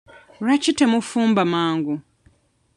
[0.41, 1.95] Lwaki temufumba mangu?